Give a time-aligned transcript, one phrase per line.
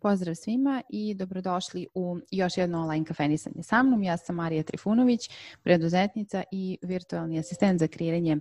[0.00, 4.02] Pozdrav svima i dobrodošli u još jedno online kafenisanje sa mnom.
[4.02, 5.30] Ja sam Marija Trifunović,
[5.62, 8.36] preduzetnica i virtualni asistent za kreiranje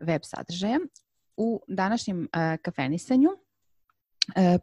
[0.00, 0.78] web sadržaja.
[1.36, 2.28] U današnjem
[2.62, 3.43] kafenisanju E,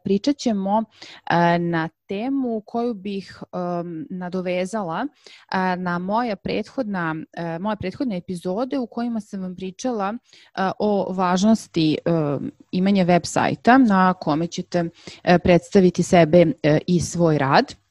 [0.04, 0.84] pričat ćemo
[1.30, 5.06] e, na temu koju bih um, nadovezala
[5.52, 7.14] e, na moja prethodna,
[7.60, 10.14] moje prethodne epizode u kojima sam vam pričala
[10.78, 11.98] o važnosti
[12.72, 14.84] imanja web sajta na kome ćete
[15.42, 16.46] predstaviti sebe
[16.86, 17.81] i svoj rad.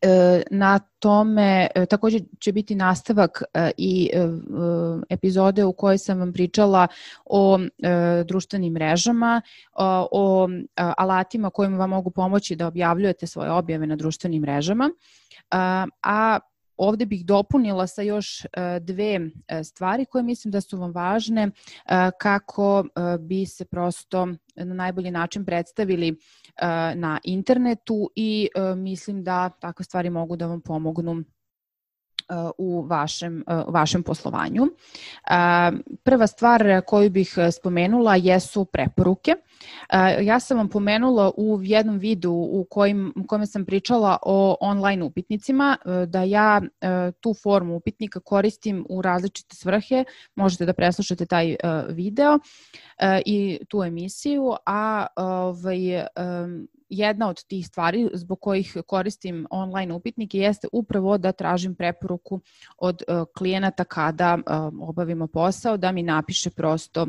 [0.00, 4.10] E, na tome e, takođe će biti nastavak e, i
[5.10, 6.86] epizode u kojoj sam vam pričala
[7.24, 7.58] o
[8.24, 9.42] društvenim mrežama,
[10.10, 14.90] o alatima kojima vam mogu pomoći da objavljujete svoje objave na društvenim mrežama,
[16.02, 16.38] a
[16.78, 18.46] ovde bih dopunila sa još
[18.80, 19.20] dve
[19.64, 21.50] stvari koje mislim da su vam važne
[22.18, 22.84] kako
[23.20, 24.26] bi se prosto
[24.56, 26.16] na najbolji način predstavili
[26.94, 31.24] na internetu i mislim da takve stvari mogu da vam pomognu
[32.58, 34.66] u vašem, vašem poslovanju.
[36.02, 39.34] Prva stvar koju bih spomenula jesu preporuke.
[40.20, 45.04] Ja sam vam pomenula u jednom videu u kojim, u kojem sam pričala o online
[45.04, 46.62] upitnicima, da ja
[47.20, 50.04] tu formu upitnika koristim u različite svrhe.
[50.34, 51.56] Možete da preslušate taj
[51.88, 52.38] video
[53.26, 56.06] i tu emisiju, a ovaj,
[56.88, 62.40] jedna od tih stvari zbog kojih koristim online upitnike jeste upravo da tražim preporuku
[62.78, 67.08] od uh, klijenata kada uh, obavimo posao, da mi napiše prosto uh,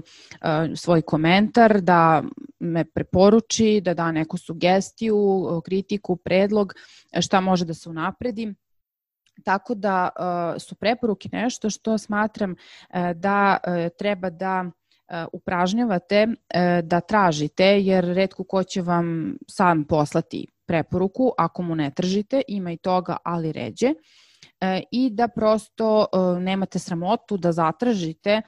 [0.75, 2.23] svoj komentar, da
[2.59, 5.17] me preporuči, da da neku sugestiju,
[5.65, 6.73] kritiku, predlog,
[7.21, 8.53] šta može da se unapredi.
[9.43, 10.09] Tako da
[10.59, 12.55] su preporuke nešto što smatram
[13.15, 13.57] da
[13.97, 14.71] treba da
[15.33, 16.35] upražnjavate uh,
[16.83, 22.71] da tražite, jer redko ko će vam sam poslati preporuku ako mu ne tržite, ima
[22.71, 23.93] i toga, ali ređe uh,
[24.91, 26.05] i da prosto
[26.39, 28.41] nemate sramotu da zatražite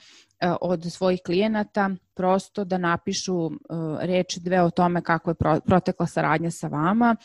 [0.61, 3.51] od svojih klijenata prosto da napišu
[3.99, 5.35] reč dve o tome kako je
[5.65, 7.15] protekla saradnja sa vama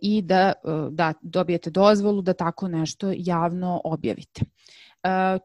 [0.00, 0.52] i da,
[0.90, 4.40] da dobijete dozvolu da tako nešto javno objavite.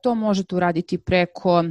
[0.01, 1.63] To možete uraditi preko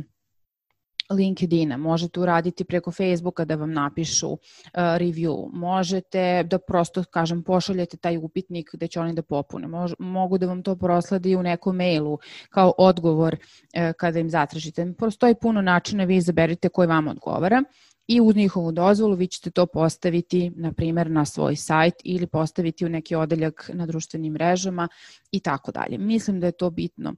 [1.10, 4.38] LinkedIna, možete uraditi preko Facebooka da vam napišu uh,
[4.74, 10.38] review, možete da prosto, kažem, pošaljete taj upitnik gde će oni da popune, Mož, mogu
[10.38, 12.18] da vam to prosledi u nekom mailu
[12.50, 14.92] kao odgovor uh, kada im zatražite.
[14.98, 17.62] Postoji puno načina, vi izaberite koji vam odgovara
[18.08, 22.86] i uz njihovu dozvolu vi ćete to postaviti, na primer, na svoj sajt ili postaviti
[22.86, 24.88] u neki odeljak na društvenim mrežama
[25.32, 25.98] i tako dalje.
[25.98, 27.14] Mislim da je to bitno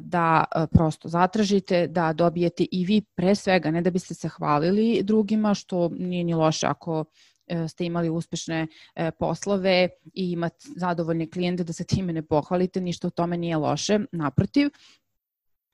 [0.00, 5.54] da prosto zatražite, da dobijete i vi pre svega, ne da biste se hvalili drugima,
[5.54, 7.04] što nije ni loše ako
[7.46, 12.80] e, ste imali uspešne e, poslove i imate zadovoljne klijente da se time ne pohvalite,
[12.80, 14.70] ništa u tome nije loše, naprotiv,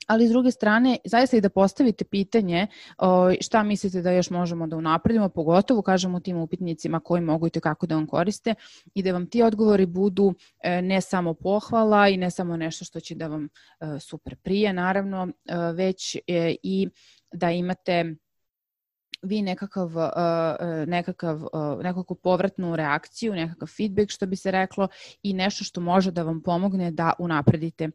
[0.07, 2.67] ali s druge strane, zaista i da postavite pitanje
[2.99, 7.51] o, šta mislite da još možemo da unapredimo, pogotovo kažemo tim upitnicima koji mogu i
[7.51, 8.55] kako da vam koriste
[8.95, 13.01] i da vam ti odgovori budu e, ne samo pohvala i ne samo nešto što
[13.01, 16.89] će da vam e, super prije, naravno, e, već e, i
[17.33, 18.15] da imate
[19.23, 24.89] vi nekakav, uh, nekakav, uh, nekakvu povratnu reakciju, nekakav feedback što bi se reklo
[25.23, 27.91] i nešto što može da vam pomogne da unapredite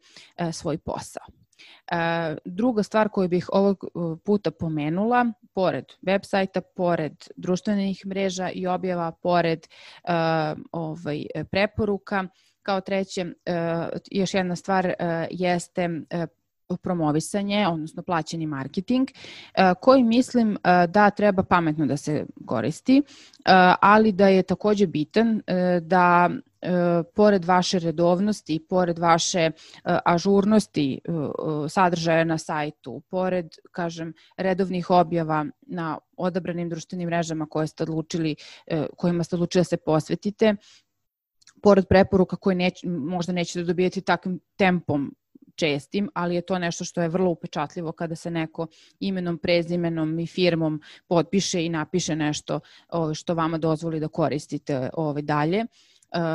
[0.51, 1.42] svoj posao.
[1.91, 3.89] E, druga stvar koju bih ovog e,
[4.25, 9.67] puta pomenula, pored web sajta, pored društvenih mreža i objava, pored
[10.03, 12.27] uh, ovaj, preporuka,
[12.63, 13.25] kao treće,
[14.11, 14.93] još jedna stvar
[15.31, 15.89] jeste
[16.81, 19.07] promovisanje, odnosno plaćeni marketing,
[19.81, 23.01] koji mislim da treba pametno da se koristi,
[23.81, 25.41] ali da je takođe bitan
[25.81, 26.52] da e,
[27.15, 29.51] pored vaše redovnosti, pored vaše e,
[30.05, 37.67] ažurnosti e, e, sadržaja na sajtu, pored, kažem, redovnih objava na odabranim društvenim mrežama koje
[37.67, 38.35] ste odlučili,
[38.67, 40.55] e, kojima ste odlučili da se posvetite,
[41.61, 45.15] pored preporuka koje neć, možda nećete dobijeti takvim tempom
[45.55, 48.67] čestim, ali je to nešto što je vrlo upečatljivo kada se neko
[48.99, 52.59] imenom, prezimenom i firmom potpiše i napiše nešto
[53.13, 55.57] što vama dozvoli da koristite ovaj dalje.
[55.59, 55.92] Eh,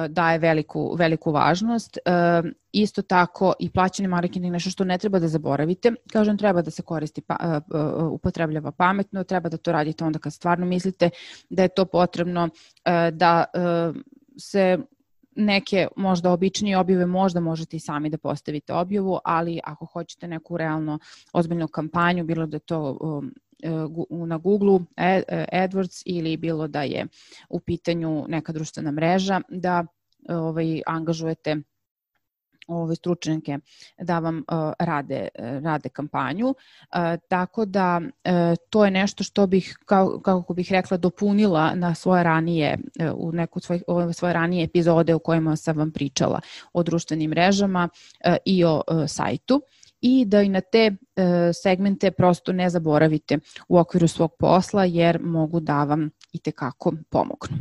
[0.09, 1.99] daje veliku, veliku važnost.
[2.05, 2.43] Eh,
[2.73, 5.93] isto tako i plaćeni marketing nešto što ne treba da zaboravite.
[6.13, 7.77] Kažem, treba da se koristi, pa, eh,
[8.11, 11.11] upotrebljava pametno, treba da to radite onda kad stvarno mislite
[11.51, 12.49] da je to potrebno,
[13.13, 13.45] da
[14.39, 14.79] se
[15.39, 20.57] neke možda običnije objave možda možete i sami da postavite objavu, ali ako hoćete neku
[20.57, 20.99] realno
[21.33, 23.35] ozbiljnu kampanju, bilo da to um,
[24.27, 24.79] na Google
[25.53, 27.07] AdWords ili bilo da je
[27.49, 29.87] u pitanju neka društvena mreža, da
[30.29, 31.57] ovaj, angažujete
[32.69, 33.59] ove stručnjake
[33.99, 36.49] da vam uh, rade, rade kampanju.
[36.49, 36.55] Uh,
[37.29, 38.33] tako da uh,
[38.71, 43.33] to je nešto što bih, kao, kako bih rekla, dopunila na svoje ranije, uh, u
[43.33, 43.81] neku svoj,
[44.13, 46.41] svoje ranije epizode u kojima sam vam pričala
[46.73, 49.63] o društvenim mrežama uh, i o uh, sajtu
[50.01, 51.25] i da i na te uh,
[51.63, 57.59] segmente prosto ne zaboravite u okviru svog posla jer mogu da vam i tekako pomognu.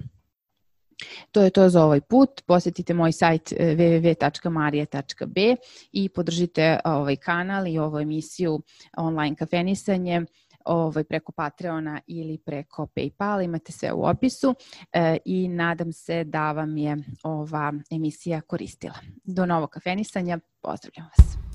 [1.31, 2.29] To je to za ovaj put.
[2.47, 5.55] Posetite moj sajt e, www.marije.b
[5.91, 8.61] i podržite ovaj kanal i ovu emisiju
[8.97, 10.25] online kafenisanje
[10.65, 14.55] ovaj, preko Patreona ili preko Paypal, imate sve u opisu
[14.93, 18.95] e, i nadam se da vam je ova emisija koristila.
[19.23, 21.46] Do novog kafenisanja, pozdravljam vas.